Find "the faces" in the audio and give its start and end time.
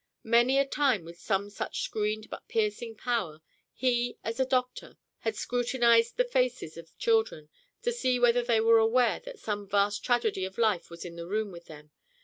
6.17-6.75